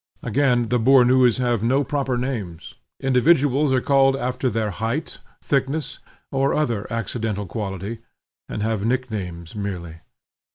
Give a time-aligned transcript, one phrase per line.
[0.23, 5.99] Again, the Bornoos have no proper names; individuals are called after their height, thickness,
[6.31, 7.99] or other accidental quality,
[8.49, 9.97] and have nicknames merely.